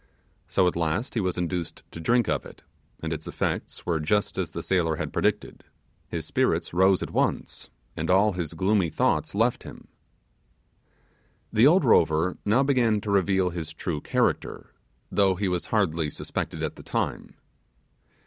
[0.47, 2.63] So at last he was induced to drink of it,
[3.03, 5.63] and its effects were just as the sailor had predicted;
[6.07, 9.89] his spirits rose at once, and all his gloomy thoughts left him.
[11.53, 14.73] The old rover now began to reveal his true character,
[15.11, 17.35] though he was hardly suspected at the time.